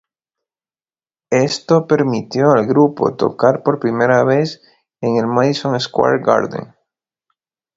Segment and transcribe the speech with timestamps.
[1.29, 4.59] Esto permitió al grupo tocar por primera vez
[4.99, 6.73] en el Madison Square Garden.